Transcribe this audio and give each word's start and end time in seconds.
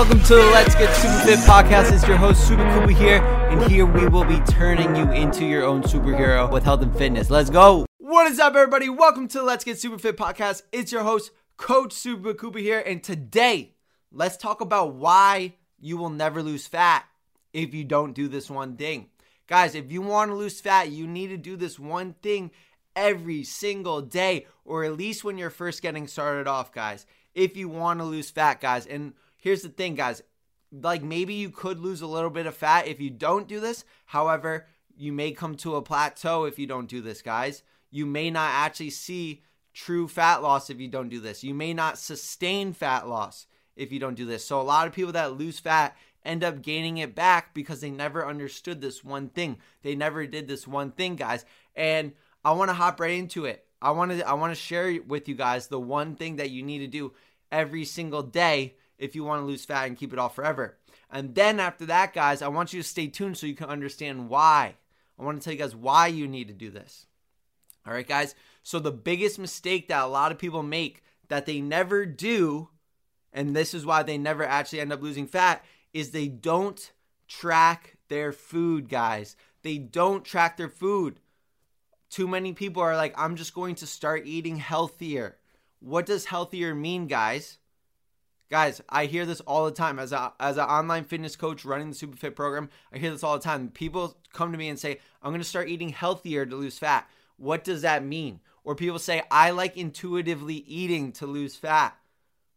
Welcome 0.00 0.22
to 0.22 0.34
the 0.34 0.46
Let's 0.46 0.74
Get 0.76 0.96
Super 0.96 1.18
Fit 1.26 1.38
podcast. 1.40 1.92
It's 1.92 2.08
your 2.08 2.16
host, 2.16 2.48
Super 2.48 2.64
Kuba 2.72 2.90
here, 2.90 3.22
and 3.50 3.70
here 3.70 3.84
we 3.84 4.08
will 4.08 4.24
be 4.24 4.40
turning 4.50 4.96
you 4.96 5.12
into 5.12 5.44
your 5.44 5.62
own 5.62 5.82
superhero 5.82 6.50
with 6.50 6.64
health 6.64 6.80
and 6.80 6.96
fitness. 6.96 7.28
Let's 7.28 7.50
go. 7.50 7.84
What 7.98 8.26
is 8.32 8.38
up, 8.38 8.54
everybody? 8.54 8.88
Welcome 8.88 9.28
to 9.28 9.38
the 9.40 9.44
Let's 9.44 9.62
Get 9.62 9.78
Super 9.78 9.98
Fit 9.98 10.16
podcast. 10.16 10.62
It's 10.72 10.90
your 10.90 11.02
host, 11.02 11.32
Coach 11.58 11.92
Super 11.92 12.32
Kuba 12.32 12.60
here, 12.60 12.80
and 12.80 13.02
today, 13.02 13.74
let's 14.10 14.38
talk 14.38 14.62
about 14.62 14.94
why 14.94 15.56
you 15.78 15.98
will 15.98 16.08
never 16.08 16.42
lose 16.42 16.66
fat 16.66 17.04
if 17.52 17.74
you 17.74 17.84
don't 17.84 18.14
do 18.14 18.26
this 18.26 18.48
one 18.48 18.78
thing. 18.78 19.10
Guys, 19.48 19.74
if 19.74 19.92
you 19.92 20.00
want 20.00 20.30
to 20.30 20.34
lose 20.34 20.62
fat, 20.62 20.90
you 20.90 21.06
need 21.06 21.26
to 21.26 21.36
do 21.36 21.56
this 21.56 21.78
one 21.78 22.14
thing 22.22 22.52
every 22.96 23.44
single 23.44 24.00
day, 24.00 24.46
or 24.64 24.82
at 24.82 24.96
least 24.96 25.24
when 25.24 25.36
you're 25.36 25.50
first 25.50 25.82
getting 25.82 26.06
started 26.06 26.46
off, 26.46 26.72
guys. 26.72 27.04
If 27.34 27.54
you 27.54 27.68
want 27.68 28.00
to 28.00 28.06
lose 28.06 28.30
fat, 28.30 28.62
guys. 28.62 28.86
And 28.86 29.12
here's 29.40 29.62
the 29.62 29.68
thing, 29.68 29.94
guys. 29.94 30.22
Like 30.72 31.02
maybe 31.02 31.34
you 31.34 31.50
could 31.50 31.80
lose 31.80 32.00
a 32.00 32.06
little 32.06 32.30
bit 32.30 32.46
of 32.46 32.54
fat 32.54 32.86
if 32.86 33.00
you 33.00 33.10
don't 33.10 33.48
do 33.48 33.60
this. 33.60 33.84
However, 34.06 34.66
you 34.96 35.12
may 35.12 35.32
come 35.32 35.56
to 35.56 35.76
a 35.76 35.82
plateau 35.82 36.44
if 36.44 36.58
you 36.58 36.66
don't 36.66 36.88
do 36.88 37.00
this, 37.00 37.22
guys. 37.22 37.62
You 37.90 38.06
may 38.06 38.30
not 38.30 38.50
actually 38.52 38.90
see 38.90 39.42
true 39.72 40.06
fat 40.06 40.42
loss 40.42 40.70
if 40.70 40.80
you 40.80 40.88
don't 40.88 41.08
do 41.08 41.20
this. 41.20 41.42
You 41.42 41.54
may 41.54 41.74
not 41.74 41.98
sustain 41.98 42.72
fat 42.72 43.08
loss 43.08 43.46
if 43.76 43.90
you 43.90 43.98
don't 43.98 44.14
do 44.14 44.26
this. 44.26 44.44
So 44.44 44.60
a 44.60 44.62
lot 44.62 44.86
of 44.86 44.92
people 44.92 45.12
that 45.12 45.38
lose 45.38 45.58
fat 45.58 45.96
end 46.24 46.44
up 46.44 46.62
gaining 46.62 46.98
it 46.98 47.14
back 47.14 47.54
because 47.54 47.80
they 47.80 47.90
never 47.90 48.26
understood 48.26 48.80
this 48.80 49.02
one 49.02 49.28
thing. 49.28 49.58
They 49.82 49.94
never 49.94 50.26
did 50.26 50.46
this 50.46 50.68
one 50.68 50.92
thing, 50.92 51.16
guys. 51.16 51.44
And 51.74 52.12
I 52.44 52.52
want 52.52 52.68
to 52.68 52.74
hop 52.74 53.00
right 53.00 53.18
into 53.18 53.46
it. 53.46 53.64
I 53.82 53.92
want 53.92 54.12
to 54.12 54.28
I 54.28 54.34
want 54.34 54.50
to 54.52 54.60
share 54.60 55.00
with 55.06 55.28
you 55.28 55.34
guys 55.34 55.68
the 55.68 55.80
one 55.80 56.14
thing 56.14 56.36
that 56.36 56.50
you 56.50 56.62
need 56.62 56.78
to 56.80 56.86
do 56.86 57.12
every 57.50 57.84
single 57.84 58.22
day 58.22 58.74
if 59.00 59.16
you 59.16 59.24
want 59.24 59.42
to 59.42 59.46
lose 59.46 59.64
fat 59.64 59.88
and 59.88 59.96
keep 59.96 60.12
it 60.12 60.18
off 60.18 60.36
forever. 60.36 60.76
And 61.10 61.34
then 61.34 61.58
after 61.58 61.86
that, 61.86 62.12
guys, 62.14 62.42
I 62.42 62.48
want 62.48 62.72
you 62.72 62.82
to 62.82 62.88
stay 62.88 63.08
tuned 63.08 63.36
so 63.36 63.46
you 63.46 63.54
can 63.54 63.68
understand 63.68 64.28
why. 64.28 64.74
I 65.18 65.24
want 65.24 65.40
to 65.40 65.44
tell 65.44 65.52
you 65.52 65.58
guys 65.58 65.74
why 65.74 66.06
you 66.06 66.28
need 66.28 66.48
to 66.48 66.54
do 66.54 66.70
this. 66.70 67.06
All 67.86 67.92
right, 67.92 68.06
guys. 68.06 68.34
So 68.62 68.78
the 68.78 68.92
biggest 68.92 69.38
mistake 69.38 69.88
that 69.88 70.04
a 70.04 70.06
lot 70.06 70.30
of 70.30 70.38
people 70.38 70.62
make 70.62 71.02
that 71.28 71.46
they 71.46 71.60
never 71.60 72.06
do, 72.06 72.68
and 73.32 73.56
this 73.56 73.74
is 73.74 73.86
why 73.86 74.02
they 74.02 74.18
never 74.18 74.44
actually 74.44 74.80
end 74.80 74.92
up 74.92 75.02
losing 75.02 75.26
fat, 75.26 75.64
is 75.92 76.10
they 76.10 76.28
don't 76.28 76.92
track 77.26 77.96
their 78.08 78.32
food, 78.32 78.88
guys. 78.88 79.36
They 79.62 79.78
don't 79.78 80.24
track 80.24 80.56
their 80.56 80.68
food. 80.68 81.20
Too 82.10 82.28
many 82.28 82.52
people 82.52 82.82
are 82.82 82.96
like, 82.96 83.14
I'm 83.16 83.36
just 83.36 83.54
going 83.54 83.76
to 83.76 83.86
start 83.86 84.26
eating 84.26 84.56
healthier. 84.56 85.36
What 85.80 86.06
does 86.06 86.26
healthier 86.26 86.74
mean, 86.74 87.06
guys? 87.06 87.58
Guys, 88.50 88.80
I 88.88 89.06
hear 89.06 89.26
this 89.26 89.40
all 89.42 89.64
the 89.64 89.70
time 89.70 90.00
as 90.00 90.10
a 90.10 90.32
as 90.40 90.56
an 90.56 90.64
online 90.64 91.04
fitness 91.04 91.36
coach 91.36 91.64
running 91.64 91.90
the 91.90 91.94
SuperFit 91.94 92.34
program. 92.34 92.68
I 92.92 92.98
hear 92.98 93.12
this 93.12 93.22
all 93.22 93.38
the 93.38 93.44
time. 93.44 93.68
People 93.68 94.16
come 94.32 94.50
to 94.50 94.58
me 94.58 94.68
and 94.68 94.78
say, 94.78 94.98
"I'm 95.22 95.30
going 95.30 95.40
to 95.40 95.46
start 95.46 95.68
eating 95.68 95.90
healthier 95.90 96.44
to 96.44 96.56
lose 96.56 96.76
fat." 96.76 97.08
What 97.36 97.62
does 97.62 97.82
that 97.82 98.04
mean? 98.04 98.40
Or 98.64 98.74
people 98.74 98.98
say, 98.98 99.22
"I 99.30 99.52
like 99.52 99.76
intuitively 99.76 100.56
eating 100.66 101.12
to 101.12 101.28
lose 101.28 101.54
fat." 101.54 101.96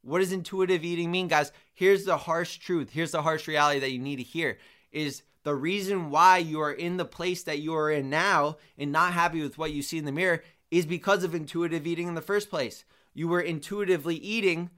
What 0.02 0.18
does 0.18 0.32
intuitive 0.32 0.84
eating 0.84 1.12
mean, 1.12 1.28
guys? 1.28 1.52
Here's 1.76 2.06
the 2.06 2.18
harsh 2.18 2.58
truth. 2.58 2.90
Here's 2.90 3.12
the 3.12 3.22
harsh 3.22 3.48
reality 3.48 3.80
that 3.80 3.92
you 3.92 4.00
need 4.00 4.16
to 4.16 4.24
hear 4.24 4.58
is 4.92 5.22
the 5.44 5.54
reason 5.54 6.10
why 6.10 6.40
you 6.40 6.60
are 6.60 6.74
in 6.74 6.98
the 6.98 7.06
place 7.06 7.44
that 7.44 7.60
you 7.60 7.76
are 7.76 7.92
in 7.92 8.10
now 8.10 8.58
and 8.80 8.92
not 8.92 9.14
happy 9.14 9.44
with 9.44 9.60
what 9.60 9.72
you 9.72 9.84
see 9.84 10.00
in 10.00 10.06
the 10.06 10.12
mirror 10.12 10.44
is 10.72 10.88
because 10.88 11.24
of 11.24 11.36
intuitive 11.36 11.86
eating 11.86 12.08
in 12.08 12.16
the 12.16 12.22
first 12.22 12.50
place. 12.50 12.84
You 13.14 13.28
were 13.28 13.42
intuitively 13.42 14.16
eating 14.16 14.72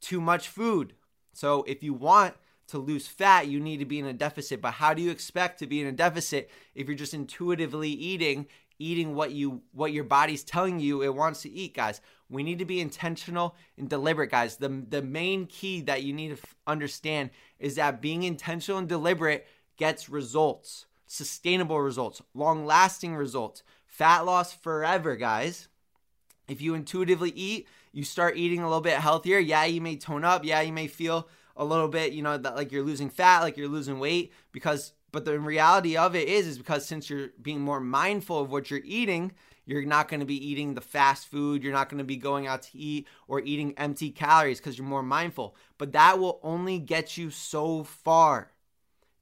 too 0.00 0.20
much 0.20 0.48
food. 0.48 0.94
So 1.32 1.64
if 1.68 1.82
you 1.82 1.94
want 1.94 2.34
to 2.68 2.78
lose 2.78 3.06
fat, 3.06 3.48
you 3.48 3.60
need 3.60 3.78
to 3.78 3.84
be 3.84 3.98
in 3.98 4.06
a 4.06 4.12
deficit. 4.12 4.60
But 4.60 4.74
how 4.74 4.94
do 4.94 5.02
you 5.02 5.10
expect 5.10 5.58
to 5.58 5.66
be 5.66 5.80
in 5.80 5.86
a 5.86 5.92
deficit 5.92 6.50
if 6.74 6.86
you're 6.86 6.96
just 6.96 7.14
intuitively 7.14 7.90
eating, 7.90 8.46
eating 8.78 9.14
what 9.14 9.32
you 9.32 9.62
what 9.72 9.92
your 9.92 10.04
body's 10.04 10.44
telling 10.44 10.78
you 10.78 11.02
it 11.02 11.14
wants 11.14 11.42
to 11.42 11.50
eat, 11.50 11.74
guys? 11.74 12.00
We 12.30 12.42
need 12.42 12.58
to 12.58 12.66
be 12.66 12.80
intentional 12.80 13.56
and 13.78 13.88
deliberate, 13.88 14.30
guys. 14.30 14.56
The 14.56 14.68
the 14.88 15.02
main 15.02 15.46
key 15.46 15.80
that 15.82 16.02
you 16.02 16.12
need 16.12 16.28
to 16.28 16.34
f- 16.34 16.54
understand 16.66 17.30
is 17.58 17.76
that 17.76 18.02
being 18.02 18.22
intentional 18.22 18.78
and 18.78 18.88
deliberate 18.88 19.46
gets 19.78 20.08
results, 20.08 20.86
sustainable 21.06 21.80
results, 21.80 22.20
long-lasting 22.34 23.14
results, 23.14 23.62
fat 23.86 24.26
loss 24.26 24.52
forever, 24.52 25.16
guys. 25.16 25.68
If 26.48 26.60
you 26.60 26.74
intuitively 26.74 27.30
eat, 27.30 27.66
you 27.98 28.04
start 28.04 28.36
eating 28.36 28.60
a 28.60 28.68
little 28.68 28.80
bit 28.80 28.94
healthier. 28.94 29.40
Yeah, 29.40 29.64
you 29.64 29.80
may 29.80 29.96
tone 29.96 30.24
up. 30.24 30.44
Yeah, 30.44 30.60
you 30.60 30.72
may 30.72 30.86
feel 30.86 31.28
a 31.56 31.64
little 31.64 31.88
bit, 31.88 32.12
you 32.12 32.22
know, 32.22 32.38
that 32.38 32.54
like 32.54 32.70
you're 32.70 32.84
losing 32.84 33.10
fat, 33.10 33.40
like 33.40 33.56
you're 33.56 33.66
losing 33.66 33.98
weight 33.98 34.32
because 34.52 34.92
but 35.10 35.24
the 35.24 35.36
reality 35.40 35.96
of 35.96 36.14
it 36.14 36.28
is 36.28 36.46
is 36.46 36.58
because 36.58 36.86
since 36.86 37.10
you're 37.10 37.30
being 37.42 37.60
more 37.60 37.80
mindful 37.80 38.38
of 38.38 38.52
what 38.52 38.70
you're 38.70 38.82
eating, 38.84 39.32
you're 39.66 39.84
not 39.84 40.06
going 40.06 40.20
to 40.20 40.26
be 40.26 40.48
eating 40.48 40.74
the 40.74 40.80
fast 40.80 41.26
food, 41.26 41.64
you're 41.64 41.72
not 41.72 41.88
going 41.88 41.98
to 41.98 42.04
be 42.04 42.16
going 42.16 42.46
out 42.46 42.62
to 42.62 42.78
eat 42.78 43.08
or 43.26 43.40
eating 43.40 43.74
empty 43.76 44.12
calories 44.12 44.60
because 44.60 44.78
you're 44.78 44.86
more 44.86 45.02
mindful. 45.02 45.56
But 45.76 45.90
that 45.92 46.20
will 46.20 46.38
only 46.44 46.78
get 46.78 47.16
you 47.16 47.30
so 47.30 47.82
far 47.82 48.52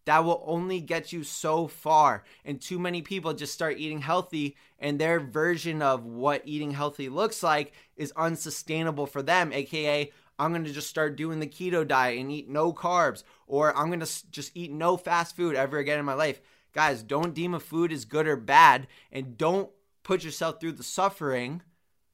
that 0.07 0.25
will 0.25 0.43
only 0.47 0.81
get 0.81 1.13
you 1.13 1.23
so 1.23 1.67
far. 1.67 2.25
And 2.45 2.61
too 2.61 2.79
many 2.79 3.03
people 3.03 3.35
just 3.35 3.53
start 3.53 3.79
eating 3.79 4.01
healthy, 4.01 4.57
and 4.79 4.99
their 4.99 5.21
version 5.21 5.83
of 5.83 6.05
what 6.05 6.43
eating 6.45 6.71
healthy 6.71 7.09
looks 7.09 7.43
like 7.43 7.73
is 7.97 8.13
unsustainable 8.17 9.07
for 9.07 9.23
them, 9.23 9.53
aka, 9.53 10.11
I'm 10.39 10.53
gonna 10.53 10.71
just 10.71 10.89
start 10.91 11.17
doing 11.17 11.41
the 11.41 11.47
keto 11.47 11.87
diet 11.87 12.19
and 12.19 12.31
eat 12.31 12.49
no 12.49 12.73
carbs, 12.73 13.25
or 13.47 13.77
I'm 13.77 13.91
gonna 13.91 14.07
just 14.31 14.53
eat 14.55 14.71
no 14.71 14.97
fast 14.97 15.35
food 15.37 15.57
ever 15.57 15.79
again 15.79 15.99
in 15.99 16.05
my 16.05 16.15
life. 16.15 16.41
Guys, 16.73 17.03
don't 17.03 17.35
deem 17.35 17.55
a 17.55 17.61
food 17.61 17.91
as 17.93 18.05
good 18.05 18.27
or 18.27 18.37
bad, 18.37 18.87
and 19.11 19.39
don't 19.39 19.71
put 20.03 20.25
yourself 20.25 20.61
through 20.61 20.73
the 20.73 20.83
suffering 20.83 21.63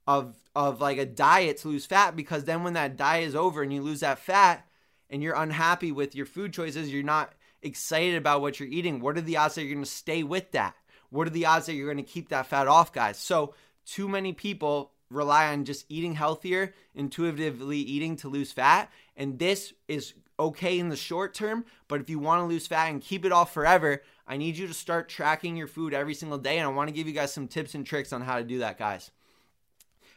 of 0.07 0.37
of 0.55 0.81
like 0.81 0.99
a 0.99 1.07
diet 1.07 1.57
to 1.59 1.69
lose 1.69 1.87
fat 1.87 2.17
because 2.17 2.45
then 2.45 2.63
when 2.63 2.73
that 2.75 2.97
diet 2.97 3.27
is 3.27 3.35
over 3.35 3.63
and 3.63 3.73
you 3.73 3.81
lose 3.81 4.01
that 4.01 4.19
fat 4.19 4.67
and 5.11 5.23
you're 5.23 5.35
unhappy 5.35 5.93
with 5.93 6.15
your 6.15 6.27
food 6.27 6.53
choices, 6.53 6.93
you're 6.93 7.03
not 7.03 7.33
excited 7.63 8.17
about 8.17 8.41
what 8.41 8.59
you're 8.59 8.69
eating, 8.69 9.01
what 9.01 9.17
are 9.17 9.23
the 9.23 9.37
odds 9.37 9.55
that 9.55 9.63
you're 9.63 9.75
going 9.75 9.85
to 9.85 9.91
stay 9.91 10.23
with 10.23 10.53
that? 10.53 10.75
What 11.11 11.27
are 11.27 11.31
the 11.31 11.47
odds 11.47 11.67
that 11.67 11.75
you're 11.75 11.93
going 11.93 12.05
to 12.05 12.11
keep 12.11 12.31
that 12.31 12.47
fat 12.47 12.69
off, 12.69 12.93
guys? 12.93 13.19
So, 13.19 13.55
too 13.85 14.09
many 14.09 14.33
people 14.33 14.93
rely 15.11 15.53
on 15.53 15.65
just 15.65 15.87
eating 15.89 16.15
healthier, 16.15 16.75
intuitively 16.95 17.79
eating 17.79 18.17
to 18.17 18.29
lose 18.29 18.53
fat. 18.53 18.91
And 19.17 19.39
this 19.39 19.73
is 19.89 20.15
okay 20.39 20.79
in 20.79 20.89
the 20.89 20.97
short 20.97 21.35
term, 21.35 21.65
but 21.89 22.01
if 22.01 22.09
you 22.09 22.19
want 22.19 22.41
to 22.41 22.47
lose 22.47 22.67
fat 22.67 22.91
and 22.91 23.01
keep 23.01 23.25
it 23.25 23.33
off 23.33 23.53
forever, 23.53 24.03
I 24.27 24.37
need 24.37 24.57
you 24.57 24.67
to 24.67 24.75
start 24.75 25.09
tracking 25.09 25.57
your 25.57 25.67
food 25.67 25.95
every 25.95 26.15
single 26.15 26.39
day. 26.39 26.59
And 26.59 26.67
I 26.67 26.73
want 26.73 26.89
to 26.89 26.95
give 26.95 27.07
you 27.07 27.13
guys 27.13 27.33
some 27.33 27.49
tips 27.49 27.75
and 27.75 27.87
tricks 27.87 28.13
on 28.13 28.23
how 28.23 28.39
to 28.39 28.45
do 28.45 28.59
that, 28.61 28.79
guys. 28.79 29.11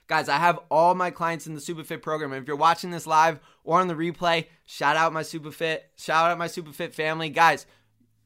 Guys, 0.08 0.30
I 0.30 0.38
have 0.38 0.60
all 0.70 0.94
my 0.94 1.10
clients 1.10 1.48
in 1.48 1.56
the 1.56 1.60
SuperFit 1.60 2.02
program. 2.04 2.32
And 2.32 2.42
if 2.42 2.48
you're 2.48 2.56
watching 2.56 2.92
this 2.92 3.08
live 3.08 3.40
or 3.64 3.80
on 3.80 3.88
the 3.88 3.96
replay, 3.96 4.46
shout 4.66 4.96
out 4.96 5.14
my 5.14 5.24
SuperFit, 5.24 5.80
shout 5.98 6.30
out 6.30 6.38
my 6.38 6.48
SuperFit 6.48 6.94
family. 6.94 7.30
Guys, 7.30 7.66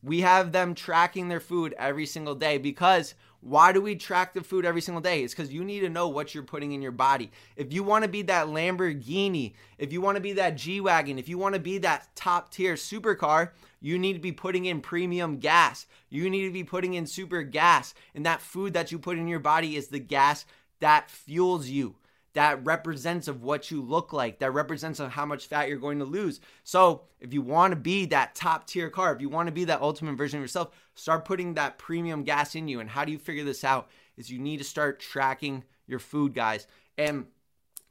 we 0.04 0.22
have 0.22 0.52
them 0.52 0.76
tracking 0.76 1.30
their 1.30 1.40
food 1.40 1.74
every 1.78 2.06
single 2.06 2.36
day 2.36 2.58
because 2.58 3.16
why 3.42 3.72
do 3.72 3.82
we 3.82 3.96
track 3.96 4.34
the 4.34 4.44
food 4.44 4.66
every 4.66 4.82
single 4.82 5.02
day? 5.02 5.24
It's 5.24 5.34
because 5.34 5.54
you 5.54 5.64
need 5.64 5.80
to 5.80 5.90
know 5.90 6.10
what 6.10 6.34
you're 6.34 6.44
putting 6.44 6.74
in 6.74 6.82
your 6.82 6.92
body. 6.92 7.32
If 7.56 7.72
you 7.72 7.84
want 7.84 8.04
to 8.04 8.10
be 8.10 8.22
that 8.24 8.48
Lamborghini, 8.48 9.54
if 9.78 9.94
you 9.94 10.02
want 10.02 10.16
to 10.18 10.22
be 10.22 10.34
that 10.34 10.58
G 10.58 10.82
Wagon, 10.82 11.18
if 11.18 11.30
you 11.30 11.38
want 11.38 11.56
to 11.56 11.62
be 11.62 11.78
that 11.78 12.14
top 12.16 12.52
tier 12.52 12.74
supercar, 12.74 13.52
you 13.80 13.98
need 13.98 14.14
to 14.14 14.20
be 14.20 14.34
putting 14.34 14.66
in 14.66 14.82
premium 14.82 15.38
gas. 15.38 15.86
You 16.10 16.30
need 16.30 16.48
to 16.48 16.54
be 16.54 16.66
putting 16.66 16.96
in 16.96 17.06
super 17.06 17.44
gas. 17.44 17.94
And 18.14 18.26
that 18.26 18.42
food 18.42 18.74
that 18.74 18.92
you 18.92 19.00
put 19.00 19.18
in 19.18 19.30
your 19.30 19.40
body 19.40 19.78
is 19.78 19.88
the 19.88 20.00
gas 20.00 20.46
that 20.80 21.10
fuels 21.10 21.68
you 21.68 21.96
that 22.34 22.64
represents 22.64 23.28
of 23.28 23.42
what 23.42 23.72
you 23.72 23.82
look 23.82 24.14
like 24.14 24.40
that 24.40 24.52
represents 24.52 25.00
of 25.00 25.12
how 25.12 25.26
much 25.26 25.48
fat 25.48 25.68
you're 25.68 25.78
going 25.78 26.00
to 26.00 26.06
lose. 26.06 26.40
So 26.64 27.02
if 27.20 27.34
you 27.34 27.42
want 27.42 27.72
to 27.72 27.76
be 27.76 28.06
that 28.08 28.36
top 28.36 28.68
tier 28.68 28.90
car 28.90 29.14
if 29.14 29.22
you 29.22 29.30
want 29.30 29.48
to 29.48 29.54
be 29.54 29.66
that 29.66 29.82
ultimate 29.82 30.16
version 30.16 30.40
of 30.40 30.44
yourself 30.44 30.70
start 30.96 31.26
putting 31.26 31.56
that 31.56 31.78
premium 31.78 32.24
gas 32.24 32.56
in 32.56 32.68
you. 32.68 32.80
And 32.80 32.90
how 32.90 33.06
do 33.06 33.12
you 33.12 33.18
figure 33.18 33.44
this 33.44 33.64
out? 33.64 33.90
Is 34.18 34.30
you 34.30 34.40
need 34.40 34.58
to 34.58 34.64
start 34.64 35.00
tracking 35.00 35.64
your 35.88 36.00
food 36.00 36.34
guys. 36.34 36.68
And 36.98 37.26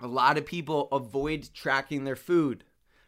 a 0.01 0.07
lot 0.07 0.39
of 0.39 0.47
people 0.47 0.89
avoid 0.93 1.49
tracking 1.53 2.05
their 2.05 2.17
food 2.17 2.65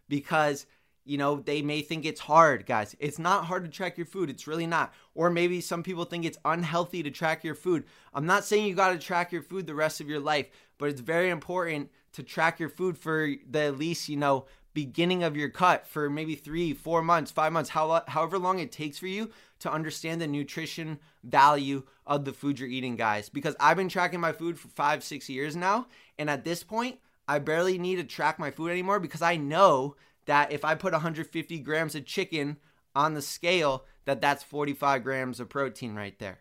because 0.09 0.67
you 1.11 1.19
know, 1.19 1.41
they 1.41 1.61
may 1.61 1.83
think 1.83 2.05
it's 2.05 2.21
hard, 2.21 2.67
guys. 2.67 2.95
It's 3.01 3.19
not 3.19 3.47
hard 3.47 3.65
to 3.65 3.71
track 3.71 3.97
your 3.99 4.07
food. 4.07 4.31
It's 4.31 4.47
really 4.47 4.69
not. 4.69 4.95
Or 5.17 5.29
maybe 5.29 5.61
some 5.61 5.83
people 5.83 6.05
think 6.05 6.25
it's 6.25 6.39
unhealthy 6.45 7.03
to 7.03 7.11
track 7.11 7.43
your 7.43 7.57
food. 7.57 7.83
I'm 8.15 8.27
not 8.27 8.45
saying 8.45 8.65
you 8.65 8.77
got 8.77 8.93
to 8.93 8.99
track 8.99 9.33
your 9.33 9.43
food 9.43 9.67
the 9.67 9.75
rest 9.75 10.01
of 10.01 10.09
your 10.09 10.21
life, 10.21 10.47
but 10.79 10.89
it's 10.89 11.01
very 11.01 11.29
important 11.29 11.91
to 12.13 12.23
track 12.23 12.61
your 12.61 12.69
food 12.69 12.97
for 12.97 13.29
the 13.51 13.59
at 13.59 13.77
least, 13.77 14.09
you 14.09 14.17
know, 14.17 14.47
beginning 14.73 15.25
of 15.25 15.37
your 15.37 15.49
cut 15.49 15.85
for 15.85 16.09
maybe 16.09 16.37
three, 16.37 16.73
four 16.73 17.03
months, 17.03 17.33
five 17.33 17.53
months, 17.53 17.71
how, 17.71 18.05
however 18.07 18.39
long 18.39 18.61
it 18.61 18.71
takes 18.71 18.99
for 18.99 19.09
you 19.09 19.33
to 19.59 19.73
understand 19.73 20.21
the 20.21 20.29
nutrition 20.29 21.01
value 21.25 21.83
of 22.07 22.25
the 22.25 22.33
food 22.33 22.61
you're 22.61 22.69
eating, 22.69 22.95
guys. 22.95 23.29
Because 23.29 23.57
I've 23.59 23.77
been 23.77 23.89
tracking 23.89 24.21
my 24.21 24.31
food 24.31 24.61
for 24.61 24.69
five, 24.69 25.03
six 25.03 25.29
years 25.29 25.57
now. 25.57 25.89
And 26.21 26.31
at 26.31 26.45
this 26.45 26.63
point, 26.63 27.01
I 27.27 27.41
barely 27.41 27.79
need 27.79 27.97
to 27.97 28.05
track 28.05 28.39
my 28.39 28.53
food 28.53 28.71
anymore 28.71 29.01
because 29.01 29.23
I 29.23 29.37
know 29.37 29.97
that 30.27 30.53
if 30.53 30.65
I 30.65 30.75
put 30.75 30.93
150 30.93 31.59
grams 31.61 31.95
of 31.95 32.05
chicken 32.05 32.59
on 32.95 33.15
the 33.15 33.23
scale, 33.23 33.85
that 34.05 34.21
that's 34.21 34.43
45 34.43 35.03
grams 35.03 35.41
of 35.41 35.49
protein 35.49 35.95
right 35.95 36.19
there. 36.19 36.39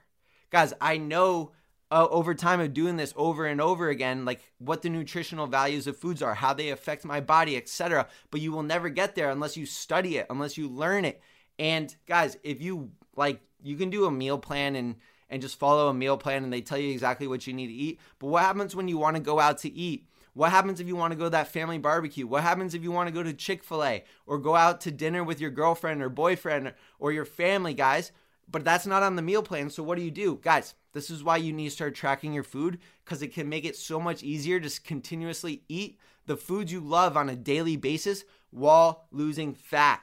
Guys, 0.50 0.74
I 0.82 0.98
know 0.98 1.52
uh, 1.92 2.08
over 2.10 2.34
time 2.34 2.60
of 2.60 2.74
doing 2.74 2.98
this 2.98 3.14
over 3.16 3.46
and 3.46 3.60
over 3.60 3.90
again, 3.90 4.26
like 4.26 4.42
what 4.60 4.82
the 4.82 4.90
nutritional 4.90 5.48
values 5.48 5.88
of 5.88 5.98
foods 5.98 6.22
are, 6.22 6.36
how 6.36 6.54
they 6.54 6.70
affect 6.70 7.06
my 7.06 7.20
body, 7.20 7.58
etc. 7.58 8.08
But 8.32 8.42
you 8.42 8.52
will 8.52 8.64
never 8.64 8.90
get 8.90 9.16
there 9.16 9.30
unless 9.30 9.58
you 9.58 9.66
study 9.66 10.18
it, 10.18 10.28
unless 10.30 10.58
you 10.58 10.68
learn 10.68 11.06
it. 11.06 11.22
And 11.58 11.94
guys, 12.08 12.38
if 12.44 12.62
you 12.62 12.92
like, 13.16 13.42
you 13.62 13.76
can 13.76 13.90
do 13.90 14.06
a 14.06 14.12
meal 14.12 14.38
plan 14.38 14.76
and 14.76 14.96
and 15.30 15.42
just 15.42 15.60
follow 15.60 15.90
a 15.90 15.94
meal 15.94 16.18
plan 16.18 16.44
and 16.44 16.52
they 16.52 16.62
tell 16.62 16.78
you 16.78 16.92
exactly 16.92 17.28
what 17.28 17.46
you 17.46 17.54
need 17.54 17.68
to 17.68 17.74
eat. 17.74 18.00
But 18.18 18.28
what 18.28 18.44
happens 18.44 18.76
when 18.76 18.88
you 18.88 18.98
want 18.98 19.16
to 19.16 19.22
go 19.22 19.40
out 19.40 19.60
to 19.60 19.72
eat? 19.72 20.09
What 20.34 20.52
happens 20.52 20.80
if 20.80 20.88
you 20.88 20.96
want 20.96 21.12
to 21.12 21.18
go 21.18 21.26
to 21.26 21.30
that 21.32 21.52
family 21.52 21.78
barbecue? 21.78 22.28
What 22.28 22.44
happens 22.44 22.74
if 22.74 22.84
you 22.84 22.92
want 22.92 23.08
to 23.08 23.14
go 23.14 23.24
to 23.24 23.34
Chick 23.34 23.64
fil 23.64 23.84
A 23.84 24.04
or 24.26 24.38
go 24.38 24.56
out 24.56 24.82
to 24.82 24.92
dinner 24.92 25.24
with 25.24 25.42
your 25.42 25.50
girlfriend 25.50 26.02
or 26.02 26.10
boyfriend 26.10 26.74
or 27.00 27.12
your 27.12 27.26
family, 27.26 27.74
guys? 27.74 28.12
But 28.52 28.64
that's 28.64 28.88
not 28.88 29.04
on 29.04 29.16
the 29.16 29.22
meal 29.22 29.44
plan. 29.44 29.70
So 29.70 29.84
what 29.84 29.98
do 29.98 30.04
you 30.04 30.12
do? 30.12 30.40
Guys, 30.42 30.74
this 30.94 31.10
is 31.10 31.24
why 31.24 31.38
you 31.38 31.54
need 31.54 31.66
to 31.66 31.72
start 31.72 31.96
tracking 31.96 32.34
your 32.34 32.44
food 32.44 32.80
because 33.04 33.22
it 33.22 33.34
can 33.34 33.50
make 33.50 33.66
it 33.66 33.76
so 33.76 34.00
much 34.00 34.24
easier 34.24 34.60
to 34.60 34.82
continuously 34.82 35.64
eat 35.70 36.00
the 36.26 36.38
foods 36.38 36.72
you 36.72 36.80
love 36.80 37.16
on 37.16 37.30
a 37.30 37.36
daily 37.36 37.76
basis 37.76 38.24
while 38.52 39.06
losing 39.12 39.54
fat. 39.54 40.02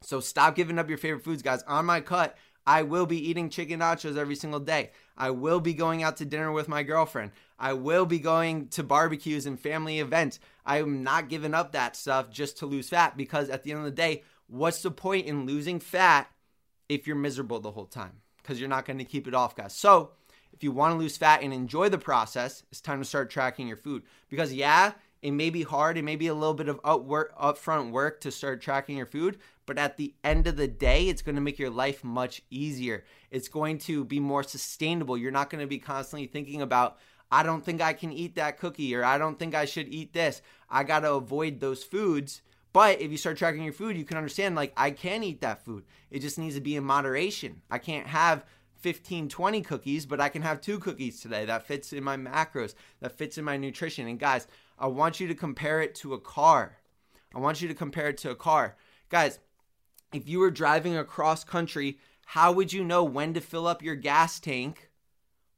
So 0.00 0.20
stop 0.20 0.54
giving 0.54 0.78
up 0.78 0.88
your 0.88 0.98
favorite 0.98 1.24
foods, 1.24 1.42
guys. 1.42 1.62
On 1.62 1.86
my 1.86 2.00
cut, 2.00 2.36
I 2.66 2.82
will 2.82 3.06
be 3.06 3.28
eating 3.28 3.50
chicken 3.50 3.80
nachos 3.80 4.16
every 4.16 4.36
single 4.36 4.60
day. 4.60 4.90
I 5.16 5.30
will 5.30 5.60
be 5.60 5.74
going 5.74 6.02
out 6.02 6.16
to 6.18 6.24
dinner 6.24 6.50
with 6.50 6.68
my 6.68 6.82
girlfriend. 6.82 7.32
I 7.58 7.74
will 7.74 8.06
be 8.06 8.18
going 8.18 8.68
to 8.68 8.82
barbecues 8.82 9.46
and 9.46 9.60
family 9.60 10.00
events. 10.00 10.40
I 10.64 10.78
am 10.78 11.02
not 11.02 11.28
giving 11.28 11.54
up 11.54 11.72
that 11.72 11.96
stuff 11.96 12.30
just 12.30 12.58
to 12.58 12.66
lose 12.66 12.88
fat 12.88 13.16
because 13.16 13.50
at 13.50 13.62
the 13.62 13.70
end 13.70 13.80
of 13.80 13.84
the 13.84 13.90
day, 13.90 14.22
what's 14.46 14.82
the 14.82 14.90
point 14.90 15.26
in 15.26 15.46
losing 15.46 15.78
fat 15.78 16.30
if 16.88 17.06
you're 17.06 17.16
miserable 17.16 17.60
the 17.60 17.72
whole 17.72 17.86
time? 17.86 18.22
because 18.44 18.60
you're 18.60 18.68
not 18.68 18.84
going 18.84 18.98
to 18.98 19.04
keep 19.04 19.26
it 19.26 19.34
off, 19.34 19.56
guys. 19.56 19.72
So, 19.72 20.10
if 20.52 20.62
you 20.62 20.70
want 20.70 20.92
to 20.92 20.98
lose 20.98 21.16
fat 21.16 21.42
and 21.42 21.52
enjoy 21.52 21.88
the 21.88 21.98
process, 21.98 22.62
it's 22.70 22.80
time 22.80 23.00
to 23.00 23.04
start 23.04 23.28
tracking 23.28 23.66
your 23.66 23.76
food. 23.76 24.04
Because, 24.28 24.52
yeah, 24.52 24.92
it 25.24 25.32
may 25.32 25.48
be 25.48 25.62
hard, 25.62 25.96
it 25.96 26.04
may 26.04 26.16
be 26.16 26.26
a 26.26 26.34
little 26.34 26.52
bit 26.52 26.68
of 26.68 26.78
up 26.84 27.04
work, 27.04 27.34
upfront 27.38 27.92
work 27.92 28.20
to 28.20 28.30
start 28.30 28.60
tracking 28.60 28.98
your 28.98 29.06
food, 29.06 29.38
but 29.64 29.78
at 29.78 29.96
the 29.96 30.12
end 30.22 30.46
of 30.46 30.58
the 30.58 30.68
day, 30.68 31.08
it's 31.08 31.22
going 31.22 31.34
to 31.34 31.40
make 31.40 31.58
your 31.58 31.70
life 31.70 32.04
much 32.04 32.42
easier. 32.50 33.06
It's 33.30 33.48
going 33.48 33.78
to 33.78 34.04
be 34.04 34.20
more 34.20 34.42
sustainable. 34.42 35.16
You're 35.16 35.32
not 35.32 35.48
going 35.48 35.62
to 35.62 35.66
be 35.66 35.78
constantly 35.78 36.26
thinking 36.26 36.60
about, 36.60 36.98
I 37.30 37.42
don't 37.42 37.64
think 37.64 37.80
I 37.80 37.94
can 37.94 38.12
eat 38.12 38.34
that 38.34 38.58
cookie, 38.58 38.94
or 38.94 39.02
I 39.02 39.16
don't 39.16 39.38
think 39.38 39.54
I 39.54 39.64
should 39.64 39.88
eat 39.88 40.12
this. 40.12 40.42
I 40.68 40.84
got 40.84 41.00
to 41.00 41.14
avoid 41.14 41.58
those 41.58 41.82
foods 41.82 42.42
but 42.74 43.00
if 43.00 43.12
you 43.12 43.16
start 43.16 43.36
tracking 43.36 43.62
your 43.62 43.72
food, 43.72 43.96
you 43.96 44.04
can 44.04 44.16
understand 44.16 44.56
like 44.56 44.72
I 44.76 44.90
can 44.90 45.22
eat 45.22 45.40
that 45.42 45.64
food. 45.64 45.84
It 46.10 46.18
just 46.18 46.40
needs 46.40 46.56
to 46.56 46.60
be 46.60 46.74
in 46.74 46.82
moderation. 46.82 47.62
I 47.70 47.78
can't 47.78 48.08
have 48.08 48.44
15, 48.84 49.30
20 49.30 49.62
cookies, 49.62 50.04
but 50.04 50.20
I 50.20 50.28
can 50.28 50.42
have 50.42 50.60
two 50.60 50.78
cookies 50.78 51.18
today. 51.18 51.46
That 51.46 51.66
fits 51.66 51.94
in 51.94 52.04
my 52.04 52.18
macros, 52.18 52.74
that 53.00 53.16
fits 53.16 53.38
in 53.38 53.44
my 53.46 53.56
nutrition. 53.56 54.06
And 54.06 54.20
guys, 54.20 54.46
I 54.78 54.88
want 54.88 55.20
you 55.20 55.26
to 55.26 55.34
compare 55.34 55.80
it 55.80 55.94
to 55.96 56.12
a 56.12 56.20
car. 56.20 56.76
I 57.34 57.38
want 57.38 57.62
you 57.62 57.68
to 57.68 57.74
compare 57.74 58.10
it 58.10 58.18
to 58.18 58.30
a 58.30 58.34
car. 58.34 58.76
Guys, 59.08 59.38
if 60.12 60.28
you 60.28 60.38
were 60.38 60.50
driving 60.50 60.98
across 60.98 61.44
country, 61.44 61.98
how 62.26 62.52
would 62.52 62.74
you 62.74 62.84
know 62.84 63.02
when 63.04 63.32
to 63.32 63.40
fill 63.40 63.66
up 63.66 63.82
your 63.82 63.94
gas 63.96 64.38
tank 64.38 64.90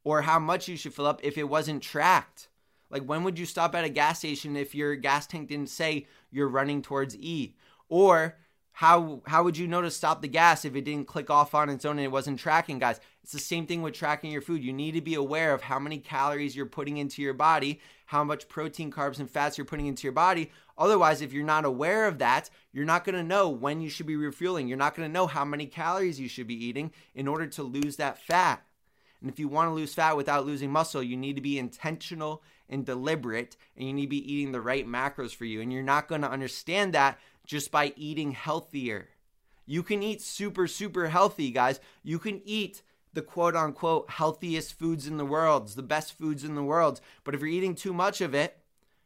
or 0.05 0.21
how 0.21 0.39
much 0.39 0.69
you 0.69 0.77
should 0.77 0.93
fill 0.93 1.05
up 1.05 1.19
if 1.21 1.37
it 1.37 1.49
wasn't 1.49 1.83
tracked? 1.83 2.47
Like, 2.89 3.03
when 3.03 3.25
would 3.25 3.37
you 3.37 3.45
stop 3.45 3.75
at 3.75 3.83
a 3.83 3.89
gas 3.89 4.19
station 4.19 4.55
if 4.55 4.73
your 4.73 4.95
gas 4.95 5.27
tank 5.27 5.49
didn't 5.49 5.69
say 5.69 6.07
you're 6.31 6.47
running 6.47 6.81
towards 6.81 7.17
E? 7.17 7.57
Or 7.89 8.37
how 8.77 9.23
how 9.25 9.41
would 9.41 9.57
you 9.57 9.67
know 9.67 9.81
to 9.81 9.89
stop 9.89 10.21
the 10.21 10.27
gas 10.27 10.63
if 10.63 10.75
it 10.75 10.85
didn't 10.85 11.07
click 11.07 11.31
off 11.31 11.55
on 11.55 11.67
its 11.67 11.83
own 11.83 11.97
and 11.97 12.05
it 12.05 12.11
wasn't 12.11 12.39
tracking, 12.39 12.77
guys? 12.77 12.99
It's 13.23 13.31
the 13.31 13.39
same 13.39 13.65
thing 13.65 13.81
with 13.81 13.95
tracking 13.95 14.29
your 14.29 14.43
food. 14.43 14.63
You 14.63 14.71
need 14.71 14.91
to 14.91 15.01
be 15.01 15.15
aware 15.15 15.51
of 15.55 15.63
how 15.63 15.79
many 15.79 15.97
calories 15.97 16.55
you're 16.55 16.67
putting 16.67 16.97
into 16.97 17.23
your 17.23 17.33
body, 17.33 17.79
how 18.05 18.23
much 18.23 18.47
protein, 18.47 18.91
carbs, 18.91 19.19
and 19.19 19.27
fats 19.27 19.57
you're 19.57 19.65
putting 19.65 19.87
into 19.87 20.03
your 20.03 20.11
body. 20.11 20.51
Otherwise, 20.77 21.21
if 21.21 21.33
you're 21.33 21.43
not 21.43 21.65
aware 21.65 22.05
of 22.05 22.19
that, 22.19 22.51
you're 22.71 22.85
not 22.85 23.03
going 23.03 23.15
to 23.15 23.23
know 23.23 23.49
when 23.49 23.81
you 23.81 23.89
should 23.89 24.05
be 24.05 24.15
refueling. 24.15 24.67
You're 24.67 24.77
not 24.77 24.93
going 24.93 25.09
to 25.09 25.11
know 25.11 25.25
how 25.25 25.43
many 25.43 25.65
calories 25.65 26.19
you 26.19 26.29
should 26.29 26.45
be 26.45 26.63
eating 26.63 26.91
in 27.15 27.27
order 27.27 27.47
to 27.47 27.63
lose 27.63 27.95
that 27.95 28.19
fat. 28.19 28.61
And 29.21 29.29
if 29.31 29.39
you 29.39 29.47
want 29.47 29.71
to 29.71 29.73
lose 29.73 29.95
fat 29.95 30.15
without 30.15 30.45
losing 30.45 30.71
muscle, 30.71 31.01
you 31.01 31.17
need 31.17 31.35
to 31.35 31.41
be 31.41 31.57
intentional 31.57 32.43
and 32.69 32.85
deliberate, 32.85 33.55
and 33.75 33.87
you 33.87 33.93
need 33.93 34.03
to 34.03 34.07
be 34.09 34.33
eating 34.33 34.51
the 34.51 34.61
right 34.61 34.87
macros 34.87 35.35
for 35.35 35.45
you. 35.45 35.61
And 35.61 35.71
you're 35.71 35.83
not 35.83 36.07
going 36.07 36.21
to 36.21 36.29
understand 36.29 36.93
that 36.93 37.19
just 37.45 37.71
by 37.71 37.93
eating 37.95 38.31
healthier. 38.31 39.09
You 39.65 39.83
can 39.83 40.01
eat 40.03 40.21
super, 40.21 40.67
super 40.67 41.09
healthy, 41.09 41.51
guys. 41.51 41.79
You 42.03 42.19
can 42.19 42.41
eat 42.45 42.81
the 43.13 43.21
quote 43.21 43.55
unquote 43.55 44.09
healthiest 44.09 44.77
foods 44.77 45.07
in 45.07 45.17
the 45.17 45.25
world, 45.25 45.69
the 45.69 45.83
best 45.83 46.13
foods 46.13 46.43
in 46.43 46.55
the 46.55 46.63
world. 46.63 47.01
But 47.23 47.35
if 47.35 47.41
you're 47.41 47.49
eating 47.49 47.75
too 47.75 47.93
much 47.93 48.21
of 48.21 48.33
it, 48.33 48.57